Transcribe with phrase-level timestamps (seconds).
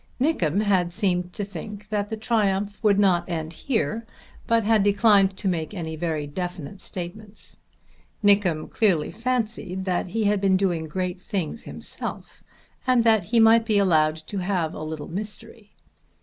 [0.19, 4.03] Nickem had seemed to think that the triumph would not end here,
[4.47, 7.59] but had declined to make any very definite statements.
[8.23, 12.41] Nickem clearly fancied that he had been doing great things himself,
[12.87, 15.75] and that he might be allowed to have a little mystery.